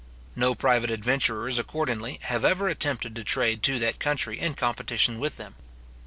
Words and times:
No 0.35 0.55
private 0.55 0.89
adventurers, 0.89 1.59
accordingly, 1.59 2.17
have 2.23 2.43
ever 2.43 2.67
attempted 2.67 3.15
to 3.15 3.23
trade 3.23 3.61
to 3.61 3.77
that 3.77 3.99
country 3.99 4.39
in 4.39 4.55
competition 4.55 5.19
with 5.19 5.37
them. 5.37 5.53